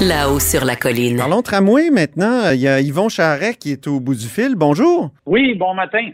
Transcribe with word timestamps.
là-haut 0.00 0.38
sur 0.38 0.64
la 0.64 0.76
colline. 0.76 1.16
Parlons 1.16 1.42
tramway 1.42 1.90
maintenant. 1.90 2.50
Il 2.52 2.60
y 2.60 2.68
a 2.68 2.80
Yvon 2.80 3.08
Charret 3.08 3.54
qui 3.54 3.72
est 3.72 3.86
au 3.86 4.00
bout 4.00 4.14
du 4.14 4.26
fil. 4.26 4.54
Bonjour. 4.56 5.10
Oui, 5.26 5.54
bon 5.54 5.74
matin. 5.74 6.10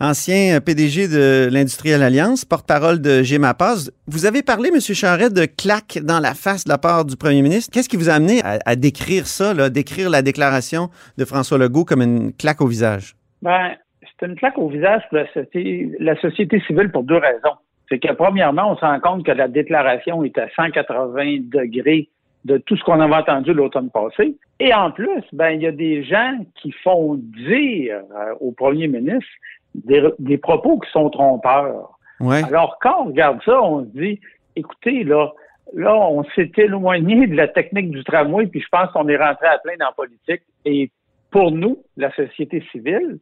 Ancien 0.00 0.60
PDG 0.60 1.08
de 1.08 1.48
l'Industrielle 1.50 2.02
Alliance, 2.02 2.44
porte-parole 2.44 3.00
de 3.00 3.22
GEMAPAS. 3.22 3.90
Vous 4.06 4.26
avez 4.26 4.42
parlé, 4.42 4.70
M. 4.72 4.80
Charret, 4.80 5.30
de 5.30 5.46
claque 5.46 5.98
dans 6.02 6.20
la 6.20 6.34
face 6.34 6.64
de 6.64 6.70
la 6.70 6.78
part 6.78 7.04
du 7.04 7.16
premier 7.16 7.42
ministre. 7.42 7.70
Qu'est-ce 7.72 7.88
qui 7.88 7.96
vous 7.96 8.10
a 8.10 8.14
amené 8.14 8.40
à, 8.42 8.58
à 8.66 8.76
décrire 8.76 9.26
ça, 9.26 9.54
là, 9.54 9.70
décrire 9.70 10.10
la 10.10 10.22
déclaration 10.22 10.88
de 11.18 11.24
François 11.24 11.58
Legault 11.58 11.84
comme 11.84 12.02
une 12.02 12.32
claque 12.32 12.60
au 12.60 12.66
visage? 12.66 13.14
Ben, 13.40 13.72
c'est 14.00 14.26
une 14.26 14.36
claque 14.36 14.58
au 14.58 14.68
visage 14.68 15.02
pour 15.08 15.18
la 15.18 15.26
société, 15.26 15.90
la 15.98 16.20
société 16.20 16.60
civile 16.66 16.90
pour 16.90 17.02
deux 17.04 17.18
raisons. 17.18 17.56
C'est 17.88 17.98
que 17.98 18.12
premièrement, 18.12 18.72
on 18.72 18.76
se 18.76 18.80
rend 18.80 19.00
compte 19.00 19.26
que 19.26 19.32
la 19.32 19.48
déclaration 19.48 20.24
est 20.24 20.38
à 20.38 20.48
180 20.56 21.38
degrés 21.52 22.08
de 22.44 22.58
tout 22.58 22.76
ce 22.76 22.82
qu'on 22.84 23.00
avait 23.00 23.14
entendu 23.14 23.52
l'automne 23.52 23.90
passé. 23.90 24.36
Et 24.58 24.74
en 24.74 24.90
plus, 24.90 25.22
ben, 25.32 25.50
il 25.50 25.62
y 25.62 25.66
a 25.66 25.72
des 25.72 26.02
gens 26.02 26.38
qui 26.56 26.72
font 26.72 27.14
dire 27.14 28.00
euh, 28.14 28.34
au 28.40 28.52
premier 28.52 28.88
ministre 28.88 29.30
des, 29.74 30.02
des 30.18 30.38
propos 30.38 30.78
qui 30.80 30.90
sont 30.90 31.08
trompeurs. 31.10 31.98
Ouais. 32.20 32.42
Alors, 32.44 32.78
quand 32.80 33.02
on 33.02 33.04
regarde 33.06 33.40
ça, 33.44 33.62
on 33.62 33.84
se 33.84 33.90
dit, 33.98 34.20
écoutez, 34.56 35.04
là, 35.04 35.32
là, 35.74 35.94
on 35.94 36.24
s'est 36.34 36.52
éloigné 36.56 37.26
de 37.26 37.36
la 37.36 37.48
technique 37.48 37.90
du 37.90 38.04
tramway, 38.04 38.46
puis 38.46 38.60
je 38.60 38.68
pense 38.70 38.90
qu'on 38.90 39.08
est 39.08 39.16
rentré 39.16 39.46
à 39.46 39.58
plein 39.58 39.74
dans 39.78 39.86
la 39.86 39.92
politique. 39.92 40.42
Et 40.64 40.90
pour 41.30 41.50
nous, 41.50 41.78
la 41.96 42.12
société 42.12 42.62
civile, 42.70 43.18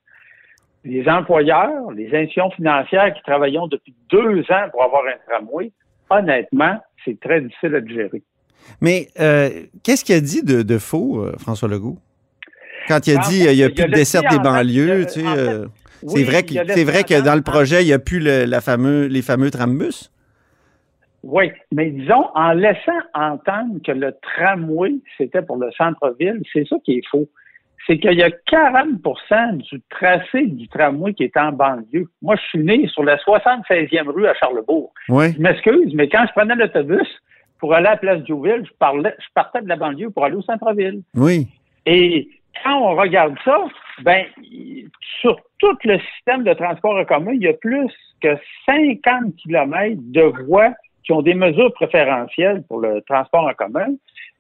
les 0.85 1.09
employeurs, 1.09 1.91
les 1.93 2.07
institutions 2.09 2.51
financières 2.51 3.13
qui 3.15 3.23
travaillons 3.23 3.67
depuis 3.67 3.95
deux 4.11 4.41
ans 4.51 4.69
pour 4.71 4.83
avoir 4.83 5.03
un 5.07 5.31
tramway, 5.31 5.73
honnêtement, 6.09 6.79
c'est 7.05 7.21
très 7.21 7.41
difficile 7.41 7.75
à 7.75 7.87
gérer. 7.87 8.23
Mais 8.81 9.09
euh, 9.21 9.51
qu'est-ce 9.83 10.05
qu'il 10.05 10.15
a 10.15 10.21
dit 10.21 10.43
de, 10.43 10.63
de 10.63 10.79
faux, 10.79 11.23
euh, 11.25 11.33
François 11.39 11.69
Legault? 11.69 11.99
Quand 12.89 13.07
il 13.07 13.17
a 13.17 13.19
En 13.19 13.29
dit 13.29 13.43
fait, 13.43 13.53
il 13.53 13.57
n'y 13.57 13.63
a 13.63 13.69
plus 13.71 13.85
de 13.85 14.27
en 14.27 14.31
des 14.31 14.39
banlieues, 14.39 15.07
tu 15.07 15.21
sais, 15.21 15.27
euh, 15.27 15.67
c'est 16.07 16.25
vrai, 16.25 16.43
que, 16.43 16.55
c'est 16.69 16.85
vrai 16.85 17.05
que 17.05 17.21
dans 17.21 17.35
le 17.35 17.43
projet, 17.43 17.83
il 17.83 17.87
n'y 17.87 17.93
a 17.93 17.99
plus 17.99 18.21
le- 18.21 18.47
la 18.47 18.61
fameux, 18.61 19.07
les 19.07 19.23
fameux 19.23 19.51
trambus? 19.51 20.11
Oui, 21.23 21.53
mais 21.71 21.91
disons, 21.91 22.25
en 22.35 22.53
laissant 22.53 22.99
entendre 23.13 23.75
que 23.85 23.93
le 23.93 24.15
tramway, 24.23 24.95
c'était 25.19 25.43
pour 25.43 25.59
le 25.59 25.71
centre-ville, 25.73 26.41
c'est 26.53 26.67
ça 26.67 26.77
qui 26.85 26.93
est 26.99 27.07
faux. 27.11 27.29
C'est 27.87 27.99
qu'il 27.99 28.15
y 28.15 28.23
a 28.23 28.31
40% 28.51 29.57
du 29.59 29.83
tracé 29.91 30.47
du 30.47 30.67
tramway 30.69 31.13
qui 31.13 31.25
est 31.25 31.37
en 31.37 31.53
banlieue. 31.53 32.07
Moi, 32.23 32.37
je 32.37 32.43
suis 32.49 32.59
né 32.59 32.87
sur 32.89 33.05
la 33.05 33.17
76e 33.19 34.09
rue 34.09 34.27
à 34.27 34.35
Charlebourg. 34.35 34.93
Oui. 35.09 35.33
Je 35.37 35.41
m'excuse, 35.43 35.93
mais 35.95 36.09
quand 36.09 36.25
je 36.27 36.33
prenais 36.33 36.55
l'autobus 36.55 37.07
pour 37.61 37.75
aller 37.75 37.87
à 37.87 37.93
la 37.93 37.97
place 37.97 38.23
Diouville, 38.23 38.65
je, 38.67 38.73
parlais, 38.79 39.15
je 39.19 39.27
partais 39.35 39.61
de 39.63 39.69
la 39.69 39.77
banlieue 39.77 40.11
pour 40.11 40.25
aller 40.25 40.37
au 40.37 40.43
centre-ville. 40.43 41.03
Oui. 41.15 41.47
Et 41.87 42.29
quand 42.65 42.79
on 42.79 42.97
regarde 42.97 43.35
ça, 43.45 43.59
ben, 44.03 44.25
sur 45.21 45.37
tout 45.59 45.77
le 45.85 45.99
système 46.15 46.45
de 46.45 46.53
transport 46.55 46.97
en 46.97 47.05
commun, 47.05 47.33
il 47.35 47.43
y 47.43 47.49
a 47.49 47.53
plus 47.55 47.91
que 48.23 48.37
50 48.67 49.37
kilomètres 49.37 50.01
de 50.01 50.23
voies 50.47 50.73
qui 51.05 51.13
ont 51.13 51.23
des 51.23 51.35
mesures 51.35 51.73
préférentielles 51.75 52.63
pour 52.69 52.81
le 52.81 53.01
transport 53.03 53.47
en 53.47 53.55
commun. 53.55 53.87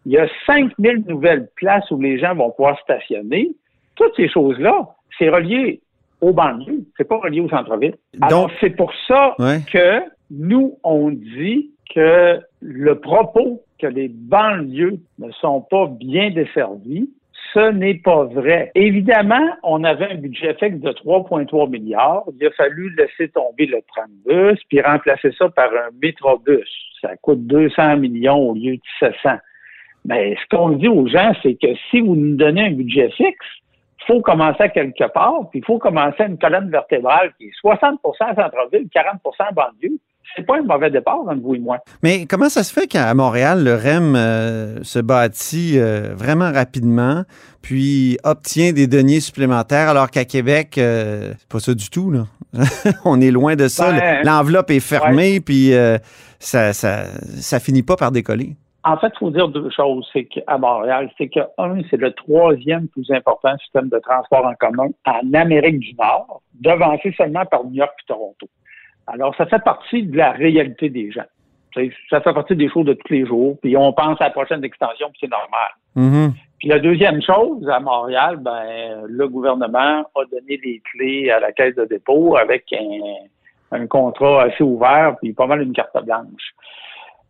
Il 0.06 0.12
y 0.12 0.18
a 0.18 0.26
5000 0.46 1.04
nouvelles 1.06 1.48
places 1.56 1.90
où 1.90 2.00
les 2.00 2.18
gens 2.18 2.34
vont 2.34 2.50
pouvoir 2.50 2.78
stationner. 2.80 3.50
Toutes 3.96 4.14
ces 4.16 4.28
choses-là, 4.28 4.86
c'est 5.18 5.28
relié 5.28 5.80
aux 6.20 6.32
banlieues, 6.32 6.84
c'est 6.96 7.08
pas 7.08 7.18
relié 7.18 7.40
au 7.40 7.48
centre-ville. 7.48 7.94
Alors, 8.20 8.48
Donc- 8.48 8.52
c'est 8.60 8.70
pour 8.70 8.92
ça 9.06 9.34
Ouais. 9.38 9.60
que 9.72 10.02
nous, 10.30 10.78
on 10.84 11.10
dit 11.10 11.70
que 11.94 12.40
le 12.60 12.98
propos 12.98 13.62
que 13.78 13.86
les 13.86 14.08
banlieues 14.08 14.98
ne 15.18 15.30
sont 15.32 15.62
pas 15.62 15.86
bien 15.86 16.30
desservies, 16.30 17.10
ce 17.54 17.70
n'est 17.72 17.94
pas 17.94 18.24
vrai. 18.24 18.70
Évidemment, 18.74 19.46
on 19.62 19.82
avait 19.82 20.12
un 20.12 20.16
budget 20.16 20.54
fixe 20.54 20.78
de 20.78 20.90
3,3 20.90 21.68
milliards. 21.68 22.24
Il 22.38 22.46
a 22.46 22.50
fallu 22.52 22.94
laisser 22.96 23.28
tomber 23.30 23.66
le 23.66 23.80
trambus 23.88 24.60
puis 24.68 24.80
remplacer 24.80 25.32
ça 25.36 25.48
par 25.48 25.70
un 25.70 25.90
métrobus. 26.00 26.68
Ça 27.00 27.16
coûte 27.16 27.46
200 27.46 27.96
millions 27.96 28.38
au 28.38 28.54
lieu 28.54 28.76
de 28.76 28.82
700. 29.00 29.38
Mais 30.04 30.36
ce 30.36 30.56
qu'on 30.56 30.70
dit 30.70 30.88
aux 30.88 31.06
gens, 31.06 31.32
c'est 31.42 31.54
que 31.54 31.74
si 31.90 32.00
vous 32.00 32.14
nous 32.14 32.36
donnez 32.36 32.66
un 32.66 32.72
budget 32.72 33.10
fixe, 33.10 33.46
il 34.02 34.14
faut 34.14 34.20
commencer 34.22 34.62
à 34.62 34.68
quelque 34.68 35.12
part, 35.12 35.50
puis 35.50 35.60
il 35.60 35.64
faut 35.64 35.78
commencer 35.78 36.22
à 36.22 36.26
une 36.26 36.38
colonne 36.38 36.70
vertébrale 36.70 37.32
qui 37.36 37.46
est 37.46 37.62
60% 37.62 37.98
centre-ville, 38.18 38.88
40% 38.94 39.54
banlieue. 39.54 39.98
C'est 40.36 40.46
pas 40.46 40.58
un 40.58 40.62
mauvais 40.62 40.90
départ 40.90 41.20
entre 41.20 41.40
vous 41.40 41.54
et 41.54 41.58
moi. 41.58 41.78
Mais 42.02 42.26
comment 42.26 42.48
ça 42.48 42.62
se 42.62 42.72
fait 42.72 42.86
qu'à 42.86 43.12
Montréal, 43.14 43.64
le 43.64 43.74
REM 43.74 44.14
euh, 44.14 44.82
se 44.82 44.98
bâtit 44.98 45.78
euh, 45.78 46.14
vraiment 46.14 46.52
rapidement, 46.52 47.24
puis 47.62 48.16
obtient 48.22 48.72
des 48.72 48.86
deniers 48.86 49.20
supplémentaires, 49.20 49.88
alors 49.88 50.10
qu'à 50.10 50.24
Québec, 50.24 50.78
euh, 50.78 51.32
c'est 51.36 51.48
pas 51.48 51.60
ça 51.60 51.74
du 51.74 51.90
tout, 51.90 52.10
là? 52.10 52.26
On 53.04 53.20
est 53.20 53.30
loin 53.30 53.56
de 53.56 53.68
ça. 53.68 53.92
Ben, 53.92 54.24
L'enveloppe 54.24 54.70
est 54.70 54.80
fermée, 54.80 55.40
puis 55.40 55.72
ça, 56.38 56.72
ça, 56.72 57.04
ça 57.14 57.60
finit 57.60 57.82
pas 57.82 57.96
par 57.96 58.10
décoller. 58.10 58.56
En 58.82 58.96
fait, 58.96 59.08
il 59.14 59.18
faut 59.18 59.30
dire 59.30 59.48
deux 59.48 59.68
choses. 59.70 60.08
C'est 60.12 60.24
qu'à 60.24 60.56
Montréal, 60.56 61.10
c'est 61.18 61.28
que, 61.28 61.40
un, 61.58 61.80
c'est 61.90 61.98
le 61.98 62.12
troisième 62.12 62.88
plus 62.88 63.10
important 63.10 63.56
système 63.58 63.88
de 63.88 63.98
transport 63.98 64.46
en 64.46 64.54
commun 64.54 64.88
en 65.04 65.34
Amérique 65.34 65.80
du 65.80 65.94
Nord, 65.94 66.40
devancé 66.54 67.12
seulement 67.16 67.44
par 67.44 67.64
New 67.64 67.74
York 67.74 67.92
et 68.02 68.06
Toronto. 68.06 68.48
Alors, 69.12 69.34
ça 69.36 69.46
fait 69.46 69.62
partie 69.62 70.02
de 70.04 70.16
la 70.16 70.32
réalité 70.32 70.88
des 70.88 71.10
gens. 71.10 71.24
Ça 71.74 72.20
fait 72.20 72.32
partie 72.32 72.56
des 72.56 72.68
choses 72.68 72.86
de 72.86 72.94
tous 72.94 73.12
les 73.12 73.26
jours, 73.26 73.56
puis 73.62 73.76
on 73.76 73.92
pense 73.92 74.20
à 74.20 74.24
la 74.24 74.30
prochaine 74.30 74.64
extension, 74.64 75.08
puis 75.10 75.20
c'est 75.20 75.30
normal. 75.30 75.70
Mhm. 75.94 76.32
Puis 76.58 76.68
la 76.68 76.78
deuxième 76.78 77.22
chose, 77.22 77.68
à 77.68 77.80
Montréal, 77.80 78.36
ben, 78.38 79.02
le 79.06 79.28
gouvernement 79.28 80.00
a 80.00 80.24
donné 80.30 80.60
les 80.62 80.82
clés 80.92 81.30
à 81.30 81.40
la 81.40 81.52
caisse 81.52 81.74
de 81.76 81.84
dépôt 81.86 82.36
avec 82.36 82.64
un, 82.72 83.76
un 83.76 83.86
contrat 83.86 84.42
assez 84.44 84.62
ouvert, 84.62 85.16
puis 85.20 85.32
pas 85.32 85.46
mal 85.46 85.62
une 85.62 85.72
carte 85.72 85.96
blanche. 86.04 86.54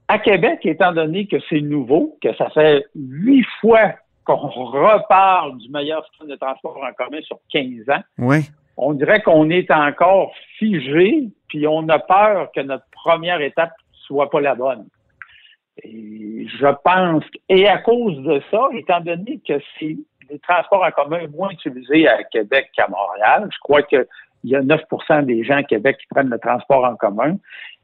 À 0.08 0.18
Québec, 0.18 0.60
étant 0.64 0.92
donné 0.92 1.26
que 1.26 1.36
c'est 1.48 1.60
nouveau, 1.60 2.18
que 2.20 2.34
ça 2.34 2.50
fait 2.50 2.84
huit 2.96 3.46
fois 3.60 3.92
qu'on 4.24 4.36
reparle 4.48 5.58
du 5.58 5.68
meilleur 5.70 6.04
système 6.06 6.28
de 6.28 6.36
transport 6.36 6.78
en 6.82 6.92
commun 6.92 7.20
sur 7.22 7.38
15 7.52 7.88
ans, 7.90 8.02
Oui. 8.18 8.50
On 8.82 8.94
dirait 8.94 9.20
qu'on 9.20 9.50
est 9.50 9.70
encore 9.70 10.32
figé, 10.58 11.28
puis 11.48 11.66
on 11.66 11.86
a 11.90 11.98
peur 11.98 12.50
que 12.52 12.60
notre 12.60 12.86
première 12.92 13.40
étape 13.42 13.72
soit 13.92 14.30
pas 14.30 14.40
la 14.40 14.54
bonne. 14.54 14.86
Et 15.84 16.46
je 16.58 16.66
pense, 16.82 17.24
et 17.50 17.68
à 17.68 17.78
cause 17.78 18.16
de 18.22 18.42
ça, 18.50 18.68
étant 18.72 19.00
donné 19.00 19.38
que 19.46 19.60
c'est 19.78 19.96
les 20.30 20.38
transports 20.38 20.82
en 20.82 20.90
commun 20.90 21.26
moins 21.36 21.50
utilisés 21.50 22.08
à 22.08 22.24
Québec 22.24 22.70
qu'à 22.74 22.88
Montréal, 22.88 23.48
je 23.52 23.58
crois 23.60 23.82
qu'il 23.82 24.06
y 24.44 24.56
a 24.56 24.62
9% 24.62 25.24
des 25.26 25.44
gens 25.44 25.56
à 25.56 25.62
Québec 25.62 25.98
qui 26.00 26.06
prennent 26.06 26.30
le 26.30 26.38
transport 26.38 26.84
en 26.84 26.96
commun. 26.96 27.36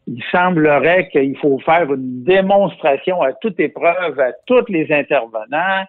Il 0.07 0.23
semblerait 0.33 1.09
qu'il 1.09 1.37
faut 1.39 1.59
faire 1.59 1.93
une 1.93 2.25
démonstration 2.25 3.21
à 3.21 3.35
toute 3.35 3.61
épreuve, 3.61 4.19
à 4.19 4.33
tous 4.47 4.65
les 4.69 4.91
intervenants, 4.93 5.85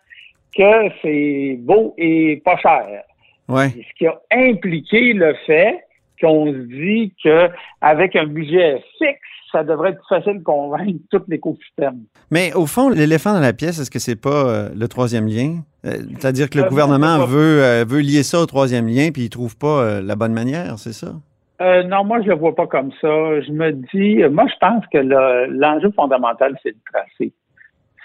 que 0.57 0.89
c'est 1.01 1.57
beau 1.59 1.93
et 1.97 2.41
pas 2.43 2.57
cher. 2.57 3.03
Ouais. 3.49 3.69
Ce 3.69 3.97
qui 3.97 4.07
a 4.07 4.19
impliqué 4.31 5.13
le 5.13 5.33
fait 5.45 5.79
qu'on 6.21 6.47
se 6.51 6.57
dit 6.57 7.13
qu'avec 7.23 8.15
un 8.15 8.25
budget 8.25 8.81
fixe, 8.97 9.19
ça 9.51 9.63
devrait 9.63 9.91
être 9.91 10.01
facile 10.09 10.39
de 10.39 10.43
convaincre 10.43 10.99
tout 11.09 11.21
l'écosystème. 11.27 11.99
Mais 12.31 12.53
au 12.53 12.65
fond, 12.65 12.89
l'éléphant 12.89 13.33
dans 13.33 13.39
la 13.39 13.53
pièce, 13.53 13.79
est-ce 13.79 13.89
que 13.91 13.99
c'est 13.99 14.19
pas 14.19 14.29
euh, 14.49 14.69
le 14.75 14.87
troisième 14.87 15.27
lien? 15.27 15.59
Euh, 15.85 15.93
C'est-à-dire 16.19 16.49
que 16.49 16.57
le 16.57 16.65
Euh, 16.65 16.69
gouvernement 16.69 17.19
veut, 17.25 17.83
veut 17.87 18.01
lier 18.01 18.23
ça 18.23 18.39
au 18.41 18.45
troisième 18.45 18.87
lien, 18.87 19.11
puis 19.13 19.23
il 19.23 19.29
trouve 19.29 19.57
pas 19.57 20.01
la 20.01 20.15
bonne 20.15 20.33
manière, 20.33 20.77
c'est 20.79 20.91
ça? 20.93 21.13
Euh, 21.61 21.81
non, 21.83 22.03
moi, 22.03 22.21
je 22.21 22.27
le 22.27 22.35
vois 22.35 22.53
pas 22.53 22.67
comme 22.67 22.91
ça. 23.01 23.41
Je 23.41 23.51
me 23.51 23.71
dis, 23.71 24.21
moi, 24.31 24.45
je 24.47 24.53
pense 24.59 24.83
que 24.93 24.97
le- 24.99 25.47
l'enjeu 25.57 25.89
fondamental, 25.95 26.55
c'est 26.61 26.69
le 26.69 26.77
tracé. 26.91 27.31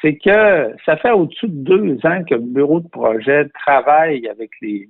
C'est 0.02 0.16
que 0.16 0.74
ça 0.84 0.96
fait 0.96 1.12
au-dessus 1.12 1.48
de 1.48 1.64
deux 1.64 1.98
ans 2.04 2.24
que 2.28 2.34
le 2.34 2.40
bureau 2.40 2.80
de 2.80 2.88
projet 2.88 3.48
travaille 3.64 4.28
avec 4.28 4.50
les, 4.60 4.88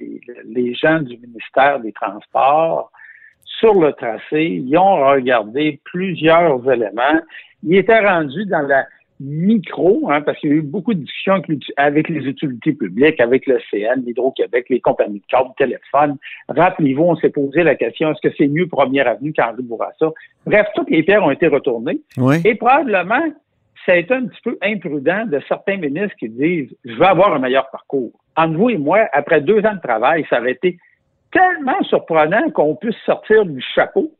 les, 0.00 0.20
les 0.44 0.74
gens 0.74 1.00
du 1.00 1.18
ministère 1.18 1.80
des 1.80 1.92
Transports 1.92 2.90
sur 3.44 3.74
le 3.74 3.92
tracé. 3.92 4.62
Ils 4.64 4.78
ont 4.78 5.06
regardé 5.06 5.80
plusieurs 5.84 6.70
éléments. 6.70 7.20
Ils 7.64 7.78
étaient 7.78 8.00
rendus 8.00 8.46
dans 8.46 8.66
la 8.66 8.84
micro, 9.20 10.10
hein, 10.10 10.20
parce 10.22 10.38
qu'il 10.38 10.50
y 10.50 10.52
a 10.52 10.56
eu 10.56 10.62
beaucoup 10.62 10.92
de 10.92 11.00
discussions 11.00 11.40
avec, 11.76 12.08
les 12.08 12.26
utilités 12.26 12.72
publiques, 12.72 13.20
avec 13.20 13.46
le 13.46 13.58
CN, 13.70 14.02
l'Hydro-Québec, 14.04 14.66
les 14.70 14.80
compagnies 14.80 15.20
de 15.20 15.26
câbles, 15.28 15.50
téléphone. 15.56 16.16
Rappelez-vous, 16.48 17.04
on 17.04 17.16
s'est 17.16 17.30
posé 17.30 17.62
la 17.62 17.74
question, 17.74 18.10
est-ce 18.10 18.28
que 18.28 18.34
c'est 18.36 18.48
mieux 18.48 18.66
Première 18.66 19.08
Avenue 19.08 19.32
qu'Henri 19.32 19.62
Bourassa? 19.62 20.10
Bref, 20.46 20.66
toutes 20.74 20.90
les 20.90 21.02
pierres 21.02 21.24
ont 21.24 21.30
été 21.30 21.46
retournées. 21.46 22.00
Et 22.44 22.54
probablement, 22.56 23.22
ça 23.84 23.92
a 23.92 23.96
été 23.96 24.14
un 24.14 24.26
petit 24.26 24.40
peu 24.42 24.58
imprudent 24.62 25.26
de 25.26 25.40
certains 25.48 25.76
ministres 25.76 26.16
qui 26.18 26.28
disent, 26.28 26.74
je 26.84 26.94
veux 26.94 27.04
avoir 27.04 27.34
un 27.34 27.38
meilleur 27.38 27.68
parcours. 27.70 28.12
Entre 28.36 28.56
vous 28.56 28.70
et 28.70 28.78
moi, 28.78 29.08
après 29.12 29.40
deux 29.40 29.64
ans 29.64 29.74
de 29.74 29.80
travail, 29.80 30.26
ça 30.30 30.36
avait 30.36 30.52
été 30.52 30.78
tellement 31.30 31.82
surprenant 31.84 32.50
qu'on 32.50 32.76
puisse 32.76 32.96
sortir 33.04 33.44
du 33.44 33.60
chapeau 33.74 34.12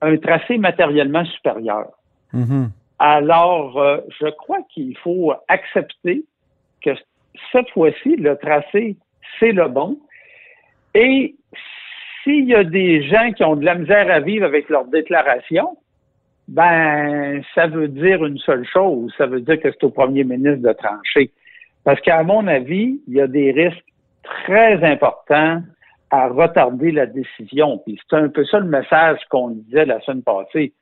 un 0.00 0.16
tracé 0.16 0.58
matériellement 0.58 1.24
supérieur. 1.24 1.86
Mm-hmm. 2.34 2.68
Alors, 2.98 3.78
euh, 3.80 3.98
je 4.20 4.28
crois 4.30 4.58
qu'il 4.72 4.96
faut 4.98 5.32
accepter 5.48 6.24
que 6.84 6.90
cette 7.50 7.70
fois-ci, 7.70 8.16
le 8.16 8.36
tracé, 8.36 8.96
c'est 9.38 9.52
le 9.52 9.68
bon. 9.68 9.98
Et 10.94 11.34
s'il 12.22 12.48
y 12.48 12.54
a 12.54 12.64
des 12.64 13.02
gens 13.08 13.32
qui 13.32 13.44
ont 13.44 13.56
de 13.56 13.64
la 13.64 13.74
misère 13.74 14.10
à 14.10 14.20
vivre 14.20 14.44
avec 14.44 14.68
leur 14.68 14.84
déclaration, 14.86 15.76
ben, 16.52 17.42
ça 17.54 17.66
veut 17.66 17.88
dire 17.88 18.24
une 18.26 18.36
seule 18.36 18.66
chose. 18.66 19.10
Ça 19.16 19.26
veut 19.26 19.40
dire 19.40 19.58
que 19.58 19.70
c'est 19.70 19.84
au 19.84 19.90
premier 19.90 20.22
ministre 20.22 20.68
de 20.68 20.72
trancher. 20.74 21.30
Parce 21.82 21.98
qu'à 22.02 22.22
mon 22.22 22.46
avis, 22.46 23.00
il 23.08 23.14
y 23.14 23.20
a 23.22 23.26
des 23.26 23.52
risques 23.52 23.84
très 24.22 24.84
importants 24.84 25.62
à 26.10 26.28
retarder 26.28 26.92
la 26.92 27.06
décision. 27.06 27.78
Puis 27.78 27.98
c'est 28.08 28.16
un 28.16 28.28
peu 28.28 28.44
ça 28.44 28.58
le 28.58 28.66
message 28.66 29.20
qu'on 29.30 29.48
disait 29.48 29.86
la 29.86 29.98
semaine 30.02 30.22
passée 30.22 30.74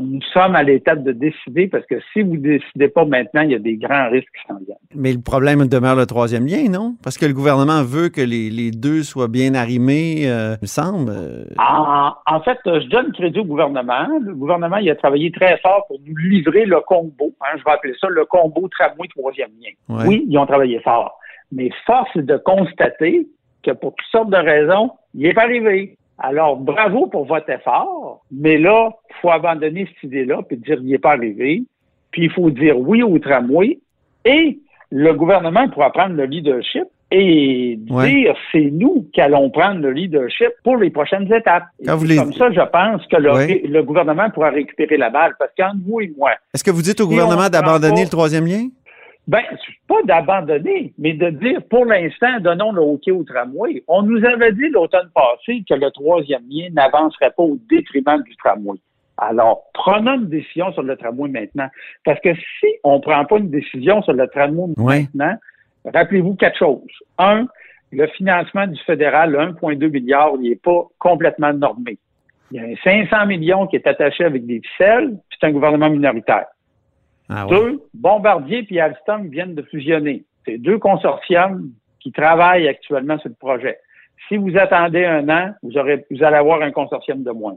nous 0.00 0.20
sommes 0.32 0.54
à 0.54 0.62
l'étape 0.62 1.02
de 1.02 1.12
décider 1.12 1.68
parce 1.68 1.84
que 1.86 1.96
si 2.12 2.22
vous 2.22 2.36
ne 2.36 2.58
décidez 2.58 2.88
pas 2.88 3.04
maintenant, 3.04 3.42
il 3.42 3.50
y 3.50 3.54
a 3.54 3.58
des 3.58 3.76
grands 3.76 4.10
risques 4.10 4.32
qui 4.34 4.48
s'en 4.48 4.58
viennent. 4.58 4.76
Mais 4.94 5.12
le 5.12 5.20
problème 5.20 5.66
demeure 5.66 5.96
le 5.96 6.06
troisième 6.06 6.46
lien, 6.46 6.68
non? 6.68 6.96
Parce 7.02 7.18
que 7.18 7.26
le 7.26 7.34
gouvernement 7.34 7.82
veut 7.82 8.08
que 8.08 8.20
les, 8.20 8.70
deux 8.70 9.02
soient 9.02 9.28
bien 9.28 9.54
arrimés, 9.54 10.22
euh, 10.24 10.56
il 10.60 10.62
me 10.62 10.66
semble. 10.66 11.12
Euh. 11.14 11.44
En, 11.58 12.40
fait, 12.40 12.58
je 12.64 12.88
donne 12.88 13.12
crédit 13.12 13.40
au 13.40 13.44
gouvernement. 13.44 14.08
Le 14.20 14.34
gouvernement, 14.34 14.78
il 14.78 14.90
a 14.90 14.96
travaillé 14.96 15.30
très 15.30 15.58
fort 15.58 15.86
pour 15.88 15.98
nous 16.06 16.16
livrer 16.16 16.64
le 16.64 16.80
combo. 16.80 17.32
Hein, 17.40 17.58
je 17.58 17.64
vais 17.64 17.70
appeler 17.70 17.94
ça 18.00 18.08
le 18.08 18.24
combo 18.24 18.68
tramway 18.68 19.08
troisième 19.08 19.50
lien. 19.60 20.04
Oui, 20.06 20.26
ils 20.28 20.38
ont 20.38 20.46
travaillé 20.46 20.80
fort. 20.80 21.18
Mais 21.50 21.70
force 21.86 22.08
est 22.16 22.22
de 22.22 22.38
constater 22.38 23.28
que 23.62 23.70
pour 23.72 23.94
toutes 23.94 24.10
sortes 24.10 24.30
de 24.30 24.36
raisons, 24.36 24.90
il 25.14 25.22
n'est 25.22 25.34
pas 25.34 25.42
arrivé. 25.42 25.96
Alors, 26.18 26.56
bravo 26.56 27.06
pour 27.06 27.24
votre 27.24 27.50
effort, 27.50 28.22
mais 28.30 28.58
là, 28.58 28.90
il 29.10 29.14
faut 29.20 29.30
abandonner 29.30 29.86
cette 29.86 30.04
idée-là 30.04 30.42
puis 30.46 30.56
dire 30.56 30.76
qu'il 30.76 30.86
n'est 30.86 30.98
pas 30.98 31.12
arrivé. 31.12 31.64
Puis 32.10 32.24
il 32.24 32.30
faut 32.30 32.50
dire 32.50 32.78
oui 32.78 33.02
au 33.02 33.18
tramway 33.18 33.78
et 34.24 34.58
le 34.90 35.12
gouvernement 35.14 35.68
pourra 35.68 35.90
prendre 35.90 36.14
le 36.14 36.24
leadership 36.24 36.84
et 37.10 37.76
dire 37.78 38.34
c'est 38.50 38.70
nous 38.72 39.06
qui 39.12 39.20
allons 39.20 39.50
prendre 39.50 39.80
le 39.80 39.92
leadership 39.92 40.48
pour 40.64 40.76
les 40.76 40.90
prochaines 40.90 41.30
étapes. 41.32 41.64
Comme 41.84 42.32
ça, 42.32 42.50
je 42.50 42.70
pense 42.70 43.06
que 43.06 43.16
le, 43.16 43.82
gouvernement 43.82 44.30
pourra 44.30 44.50
récupérer 44.50 44.96
la 44.96 45.10
balle 45.10 45.34
parce 45.38 45.50
qu'entre 45.56 45.76
vous 45.86 46.00
et 46.00 46.12
moi. 46.16 46.32
Est-ce 46.54 46.64
que 46.64 46.70
vous 46.70 46.82
dites 46.82 47.00
au 47.00 47.06
gouvernement 47.06 47.48
d'abandonner 47.48 48.04
le 48.04 48.10
troisième 48.10 48.46
lien? 48.46 48.68
Ben, 49.28 49.42
pas 49.86 50.02
d'abandonner, 50.04 50.92
mais 50.98 51.12
de 51.12 51.30
dire, 51.30 51.62
pour 51.70 51.84
l'instant, 51.84 52.40
donnons 52.40 52.72
le 52.72 52.80
hockey 52.80 53.12
au 53.12 53.22
tramway. 53.22 53.84
On 53.86 54.02
nous 54.02 54.24
avait 54.24 54.52
dit 54.52 54.68
l'automne 54.68 55.10
passé 55.14 55.62
que 55.68 55.74
le 55.74 55.90
troisième 55.92 56.42
lien 56.48 56.68
n'avancerait 56.72 57.30
pas 57.36 57.44
au 57.44 57.56
détriment 57.70 58.20
du 58.22 58.36
tramway. 58.36 58.78
Alors, 59.18 59.64
prenons 59.74 60.14
une 60.14 60.28
décision 60.28 60.72
sur 60.72 60.82
le 60.82 60.96
tramway 60.96 61.28
maintenant. 61.28 61.68
Parce 62.04 62.18
que 62.20 62.34
si 62.34 62.66
on 62.82 62.96
ne 62.96 63.00
prend 63.00 63.24
pas 63.24 63.38
une 63.38 63.50
décision 63.50 64.02
sur 64.02 64.12
le 64.12 64.26
tramway 64.26 64.72
maintenant, 64.76 65.36
rappelez-vous 65.84 66.34
quatre 66.34 66.58
choses. 66.58 66.80
Un, 67.18 67.46
le 67.92 68.06
financement 68.08 68.66
du 68.66 68.80
fédéral, 68.80 69.34
1,2 69.34 69.88
milliard, 69.88 70.32
il 70.40 70.50
n'est 70.50 70.56
pas 70.56 70.84
complètement 70.98 71.52
normé. 71.52 71.98
Il 72.50 72.56
y 72.56 72.60
a 72.60 72.64
un 72.64 72.74
500 73.08 73.26
millions 73.26 73.66
qui 73.68 73.76
est 73.76 73.86
attaché 73.86 74.24
avec 74.24 74.44
des 74.46 74.60
ficelles, 74.60 75.16
c'est 75.30 75.46
un 75.46 75.52
gouvernement 75.52 75.90
minoritaire. 75.90 76.46
Ah 77.28 77.46
deux, 77.48 77.82
Bombardier 77.94 78.66
et 78.70 78.80
Alstom 78.80 79.28
viennent 79.28 79.54
de 79.54 79.62
fusionner. 79.62 80.24
C'est 80.44 80.58
deux 80.58 80.78
consortiums 80.78 81.70
qui 82.00 82.12
travaillent 82.12 82.68
actuellement 82.68 83.18
sur 83.18 83.28
le 83.28 83.34
projet. 83.34 83.78
Si 84.28 84.36
vous 84.36 84.56
attendez 84.56 85.04
un 85.04 85.28
an, 85.28 85.54
vous, 85.62 85.76
aurez, 85.76 86.04
vous 86.10 86.22
allez 86.22 86.36
avoir 86.36 86.62
un 86.62 86.70
consortium 86.72 87.22
de 87.22 87.30
moins. 87.30 87.56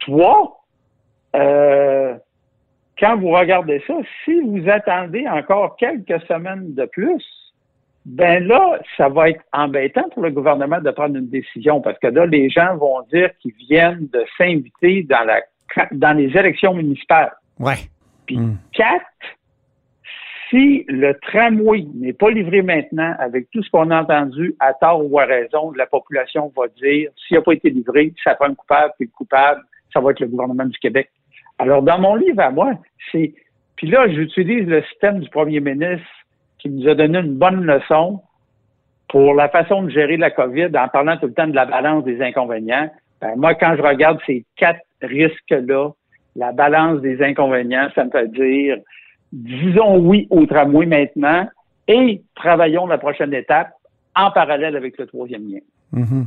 Trois, 0.00 0.64
euh, 1.36 2.14
quand 2.98 3.16
vous 3.16 3.30
regardez 3.30 3.82
ça, 3.86 3.94
si 4.24 4.40
vous 4.40 4.68
attendez 4.68 5.26
encore 5.28 5.76
quelques 5.76 6.20
semaines 6.26 6.74
de 6.74 6.84
plus, 6.86 7.24
ben 8.04 8.46
là, 8.46 8.80
ça 8.96 9.08
va 9.08 9.30
être 9.30 9.42
embêtant 9.52 10.08
pour 10.10 10.22
le 10.22 10.30
gouvernement 10.30 10.80
de 10.80 10.90
prendre 10.90 11.16
une 11.16 11.28
décision 11.28 11.80
parce 11.80 11.98
que 11.98 12.08
là, 12.08 12.26
les 12.26 12.50
gens 12.50 12.76
vont 12.76 13.02
dire 13.12 13.30
qu'ils 13.38 13.54
viennent 13.68 14.08
de 14.12 14.24
s'inviter 14.36 15.04
dans 15.04 15.24
la 15.24 15.40
dans 15.92 16.16
les 16.16 16.36
élections 16.36 16.74
municipales. 16.74 17.32
Ouais. 17.58 17.76
Puis 18.32 18.40
hmm. 18.40 18.56
quatre, 18.72 19.04
si 20.48 20.84
le 20.88 21.12
tramway 21.20 21.84
n'est 21.94 22.12
pas 22.14 22.30
livré 22.30 22.62
maintenant, 22.62 23.14
avec 23.18 23.50
tout 23.50 23.62
ce 23.62 23.70
qu'on 23.70 23.90
a 23.90 24.00
entendu, 24.00 24.54
à 24.58 24.72
tort 24.74 25.04
ou 25.04 25.18
à 25.18 25.24
raison, 25.24 25.70
la 25.72 25.86
population 25.86 26.50
va 26.56 26.68
dire, 26.80 27.10
s'il 27.26 27.36
n'a 27.36 27.42
pas 27.42 27.52
été 27.52 27.70
livré, 27.70 28.14
ça 28.24 28.34
prend 28.34 28.46
un 28.46 28.54
coupable, 28.54 28.92
puis 28.98 29.06
le 29.06 29.16
coupable, 29.16 29.62
ça 29.92 30.00
va 30.00 30.12
être 30.12 30.20
le 30.20 30.28
gouvernement 30.28 30.64
du 30.64 30.78
Québec. 30.78 31.10
Alors, 31.58 31.82
dans 31.82 31.98
mon 31.98 32.14
livre 32.14 32.40
à 32.40 32.50
moi, 32.50 32.72
c'est... 33.10 33.34
Puis 33.76 33.88
là, 33.88 34.08
j'utilise 34.08 34.66
le 34.66 34.82
système 34.84 35.20
du 35.20 35.28
premier 35.28 35.60
ministre 35.60 36.06
qui 36.58 36.70
nous 36.70 36.88
a 36.88 36.94
donné 36.94 37.18
une 37.18 37.34
bonne 37.34 37.64
leçon 37.66 38.22
pour 39.08 39.34
la 39.34 39.48
façon 39.48 39.82
de 39.82 39.90
gérer 39.90 40.16
la 40.16 40.30
COVID 40.30 40.70
en 40.76 40.88
parlant 40.88 41.18
tout 41.18 41.26
le 41.26 41.34
temps 41.34 41.46
de 41.46 41.54
la 41.54 41.66
balance 41.66 42.04
des 42.04 42.22
inconvénients. 42.22 42.90
Ben, 43.20 43.34
moi, 43.36 43.54
quand 43.54 43.74
je 43.76 43.82
regarde 43.82 44.18
ces 44.26 44.44
quatre 44.56 44.80
risques-là, 45.02 45.90
la 46.36 46.52
balance 46.52 47.00
des 47.00 47.22
inconvénients, 47.22 47.88
ça 47.94 48.04
me 48.04 48.10
fait 48.10 48.30
dire, 48.32 48.76
disons 49.32 49.98
oui 49.98 50.26
au 50.30 50.46
tramway 50.46 50.86
maintenant 50.86 51.48
et 51.88 52.22
travaillons 52.34 52.86
la 52.86 52.98
prochaine 52.98 53.34
étape 53.34 53.70
en 54.14 54.30
parallèle 54.30 54.76
avec 54.76 54.98
le 54.98 55.06
troisième 55.06 55.48
lien. 55.48 55.60
Mm-hmm. 55.94 56.24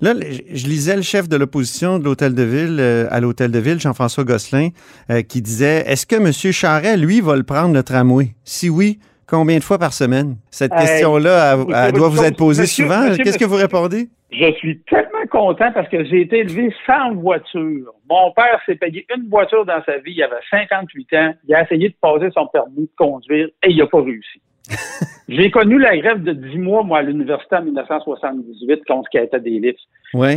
Là, 0.00 0.14
je 0.20 0.66
lisais 0.66 0.96
le 0.96 1.02
chef 1.02 1.28
de 1.28 1.36
l'opposition 1.36 1.98
de 1.98 2.04
l'Hôtel 2.04 2.34
de 2.34 2.42
Ville, 2.42 2.78
euh, 2.80 3.06
à 3.10 3.20
l'Hôtel 3.20 3.50
de 3.50 3.58
Ville, 3.58 3.80
Jean-François 3.80 4.24
Gosselin, 4.24 4.70
euh, 5.10 5.22
qui 5.22 5.40
disait 5.40 5.84
Est-ce 5.86 6.06
que 6.06 6.16
M. 6.16 6.32
Charret, 6.52 6.96
lui, 6.96 7.20
va 7.20 7.36
le 7.36 7.44
prendre 7.44 7.74
le 7.74 7.82
tramway? 7.82 8.34
Si 8.44 8.68
oui, 8.68 8.98
combien 9.26 9.58
de 9.58 9.64
fois 9.64 9.78
par 9.78 9.92
semaine? 9.92 10.36
Cette 10.50 10.72
question-là, 10.72 11.58
elle, 11.86 11.92
doit 11.92 12.08
vous 12.08 12.22
être 12.22 12.36
posée 12.36 12.66
souvent. 12.66 13.14
Qu'est-ce 13.16 13.38
que 13.38 13.44
vous 13.44 13.56
répondez? 13.56 14.08
Je 14.30 14.52
suis 14.54 14.80
tellement 14.82 15.26
content 15.30 15.72
parce 15.72 15.88
que 15.88 16.04
j'ai 16.04 16.22
été 16.22 16.40
élevé 16.40 16.74
sans 16.86 17.14
voiture. 17.14 17.92
Mon 18.08 18.30
père 18.32 18.60
s'est 18.66 18.76
payé 18.76 19.06
une 19.16 19.28
voiture 19.28 19.64
dans 19.64 19.82
sa 19.84 19.98
vie. 19.98 20.12
Il 20.16 20.22
avait 20.22 20.36
58 20.50 21.12
ans. 21.14 21.34
Il 21.46 21.54
a 21.54 21.62
essayé 21.62 21.88
de 21.88 21.94
passer 22.00 22.28
son 22.34 22.46
permis 22.46 22.82
de 22.82 22.90
conduire 22.96 23.48
et 23.62 23.70
il 23.70 23.78
n'a 23.78 23.86
pas 23.86 24.02
réussi. 24.02 24.40
j'ai 25.28 25.50
connu 25.50 25.78
la 25.78 25.96
grève 25.96 26.22
de 26.22 26.32
10 26.32 26.58
mois, 26.58 26.82
moi, 26.82 26.98
à 26.98 27.02
l'université 27.02 27.56
en 27.56 27.62
1978 27.62 28.84
contre 28.86 29.08
ce 29.10 29.18
qui 29.18 29.18
a 29.18 29.38
des 29.38 29.50
livres. 29.50 29.78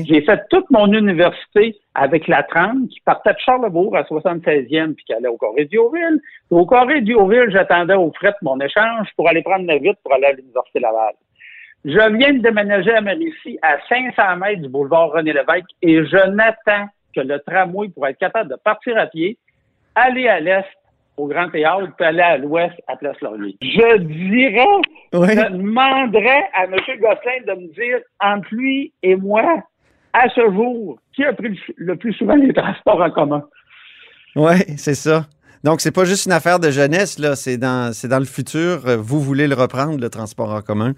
J'ai 0.06 0.22
fait 0.22 0.42
toute 0.50 0.70
mon 0.70 0.92
université 0.94 1.78
avec 1.94 2.28
la 2.30 2.44
30 2.44 2.88
qui 2.90 3.00
partait 3.02 3.34
de 3.34 3.40
Charlebourg 3.40 3.96
à 3.96 4.04
76e 4.04 4.94
puis 4.94 5.04
qui 5.06 5.14
allait 5.14 5.28
au 5.28 5.38
Corée 5.38 5.66
d'Ioville. 5.66 6.22
Au 6.50 6.66
Corée 6.66 7.02
d'Ioville, 7.02 7.50
j'attendais 7.50 7.96
au 7.96 8.12
fret 8.14 8.36
mon 8.42 8.60
échange 8.60 9.08
pour 9.18 9.28
aller 9.28 9.42
prendre 9.42 9.66
la 9.66 9.78
vite 9.78 9.98
pour 10.04 10.14
aller 10.14 10.28
à 10.28 10.34
l'université 10.34 10.80
Laval. 10.80 11.14
Je 11.84 12.18
viens 12.18 12.34
de 12.34 12.44
déménager 12.44 12.94
à 12.94 13.02
Mauricie 13.02 13.58
à 13.64 13.78
500 13.90 14.38
mètres 14.38 14.62
du 14.62 14.70
boulevard 14.70 15.12
René-Lévesque 15.12 15.72
et 15.82 16.06
je 16.06 16.30
n'attends 16.30 16.88
que 17.16 17.22
le 17.22 17.40
tramway 17.40 17.90
pour 17.90 18.06
être 18.08 18.20
capable 18.20 18.52
de 18.52 18.56
partir 18.64 18.98
à 18.98 19.08
pied, 19.08 19.38
aller 19.96 20.28
à 20.28 20.40
l'est 20.40 20.66
au 21.18 21.28
Grand 21.28 21.50
Théâtre, 21.50 21.90
puis 21.98 22.06
aller 22.06 22.22
à 22.22 22.38
l'ouest 22.38 22.76
à 22.88 22.96
Place 22.98 23.20
Laurier. 23.22 23.58
Je 23.62 23.98
dirais, 23.98 24.66
je 25.12 25.52
demanderais 25.52 26.50
à 26.54 26.66
M. 26.66 26.76
Gosselin 27.00 27.56
de 27.56 27.62
me 27.62 27.74
dire, 27.74 28.00
entre 28.20 28.48
lui 28.52 28.94
et 29.02 29.16
moi, 29.16 29.64
à 30.14 30.30
ce 30.30 30.42
jour, 30.52 31.00
qui 31.16 31.24
a 31.26 31.34
pris 31.34 31.60
le 31.78 31.96
plus 31.96 32.14
souvent 32.14 32.36
les 32.36 32.54
transports 32.54 33.02
en 33.02 33.10
commun? 33.10 33.44
Oui, 34.36 34.54
c'est 34.78 34.96
ça. 34.96 35.26
Donc, 35.64 35.82
c'est 35.82 35.94
pas 35.94 36.06
juste 36.06 36.26
une 36.26 36.32
affaire 36.32 36.60
de 36.60 36.70
jeunesse, 36.70 37.20
là, 37.20 37.36
c'est 37.36 37.58
dans, 37.58 37.92
c'est 37.94 38.08
dans 38.08 38.20
le 38.20 38.26
futur. 38.26 38.82
Vous 39.00 39.20
voulez 39.20 39.48
le 39.48 39.56
reprendre, 39.56 40.00
le 40.00 40.10
transport 40.10 40.52
en 40.52 40.62
commun 40.62 40.94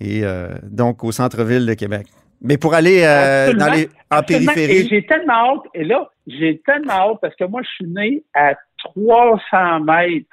et 0.00 0.24
euh, 0.24 0.48
donc 0.62 1.04
au 1.04 1.12
centre-ville 1.12 1.66
de 1.66 1.74
Québec. 1.74 2.06
Mais 2.42 2.56
pour 2.56 2.74
aller 2.74 3.02
euh, 3.04 3.52
dans 3.52 3.70
les, 3.70 3.88
en 4.10 4.22
périphérie. 4.22 4.78
Et 4.78 4.88
j'ai 4.88 5.04
tellement 5.04 5.54
hâte, 5.54 5.64
et 5.74 5.84
là, 5.84 6.08
j'ai 6.26 6.58
tellement 6.64 6.92
hâte 6.92 7.18
parce 7.20 7.34
que 7.36 7.44
moi, 7.44 7.60
je 7.62 7.68
suis 7.68 7.86
né 7.86 8.22
à 8.34 8.54
300 8.94 9.80
mètres 9.80 10.26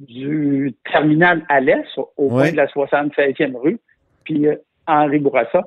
du 0.00 0.74
terminal 0.90 1.44
à 1.48 1.60
l'est, 1.60 1.86
au 1.96 2.08
Oui. 2.18 2.28
coin 2.28 2.50
de 2.50 2.56
la 2.56 2.66
76e 2.66 3.56
rue, 3.56 3.78
puis 4.24 4.48
euh, 4.48 4.56
Henri 4.86 5.20
Bourassa. 5.20 5.62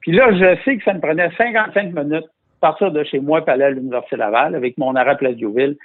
Puis 0.00 0.12
là, 0.12 0.32
je 0.32 0.62
sais 0.64 0.76
que 0.76 0.84
ça 0.84 0.94
me 0.94 1.00
prenait 1.00 1.30
55 1.36 1.92
minutes 1.92 2.22
de 2.22 2.60
partir 2.60 2.92
de 2.92 3.02
chez 3.02 3.18
moi 3.18 3.40
pour 3.40 3.50
aller 3.50 3.64
à 3.64 3.70
l'Université 3.70 4.16
Laval 4.16 4.54
avec 4.54 4.78
mon 4.78 4.94
arrêt 4.94 5.16
Place 5.16 5.34
Diouville. 5.34 5.76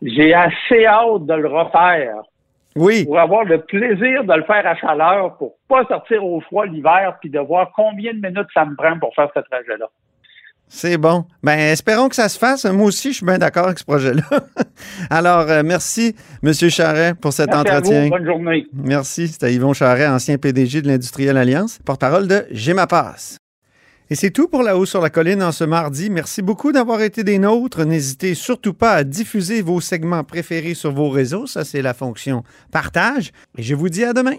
J'ai 0.00 0.32
assez 0.32 0.86
hâte 0.86 1.26
de 1.26 1.34
le 1.34 1.48
refaire 1.48 2.22
Oui. 2.76 3.04
pour 3.04 3.18
avoir 3.18 3.44
le 3.44 3.60
plaisir 3.60 4.24
de 4.24 4.34
le 4.34 4.44
faire 4.44 4.66
à 4.66 4.76
chaleur, 4.76 5.36
pour 5.36 5.54
pas 5.68 5.84
sortir 5.86 6.24
au 6.24 6.40
froid 6.40 6.66
l'hiver, 6.66 7.16
puis 7.20 7.30
de 7.30 7.38
voir 7.40 7.72
combien 7.74 8.12
de 8.12 8.20
minutes 8.20 8.48
ça 8.54 8.64
me 8.64 8.76
prend 8.76 8.98
pour 8.98 9.14
faire 9.14 9.28
ce 9.34 9.40
trajet-là. 9.40 9.86
C'est 10.70 10.98
bon. 10.98 11.24
Ben, 11.42 11.58
espérons 11.58 12.08
que 12.10 12.14
ça 12.14 12.28
se 12.28 12.38
fasse. 12.38 12.66
Moi 12.66 12.86
aussi, 12.86 13.12
je 13.12 13.16
suis 13.16 13.26
bien 13.26 13.38
d'accord 13.38 13.64
avec 13.66 13.78
ce 13.78 13.84
projet-là. 13.84 14.22
Alors, 15.10 15.48
euh, 15.48 15.62
merci, 15.64 16.14
M. 16.44 16.52
Charret, 16.52 17.14
pour 17.14 17.32
cet 17.32 17.48
Merci 17.48 17.68
à 17.70 17.76
entretien. 17.76 18.02
vous, 18.04 18.10
bonne 18.10 18.26
journée. 18.26 18.66
Merci. 18.74 19.28
C'était 19.28 19.52
Yvon 19.54 19.72
Charret, 19.72 20.06
ancien 20.06 20.36
PDG 20.36 20.82
de 20.82 20.88
l'Industrielle 20.88 21.38
Alliance, 21.38 21.78
porte-parole 21.84 22.28
de 22.28 22.44
Gémapass. 22.50 23.38
Et 24.10 24.14
c'est 24.14 24.30
tout 24.30 24.48
pour 24.48 24.62
La 24.62 24.78
Haut 24.78 24.86
sur 24.86 25.02
la 25.02 25.10
Colline 25.10 25.42
en 25.42 25.52
ce 25.52 25.64
mardi. 25.64 26.08
Merci 26.08 26.40
beaucoup 26.40 26.72
d'avoir 26.72 27.02
été 27.02 27.24
des 27.24 27.38
nôtres. 27.38 27.84
N'hésitez 27.84 28.34
surtout 28.34 28.72
pas 28.72 28.92
à 28.92 29.04
diffuser 29.04 29.60
vos 29.60 29.82
segments 29.82 30.24
préférés 30.24 30.72
sur 30.72 30.92
vos 30.92 31.10
réseaux. 31.10 31.46
Ça, 31.46 31.62
c'est 31.62 31.82
la 31.82 31.92
fonction 31.92 32.42
partage. 32.72 33.32
Et 33.58 33.62
je 33.62 33.74
vous 33.74 33.90
dis 33.90 34.04
à 34.04 34.14
demain. 34.14 34.36